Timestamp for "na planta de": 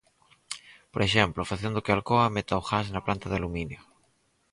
2.93-3.37